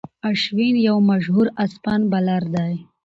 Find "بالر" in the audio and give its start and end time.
2.11-2.43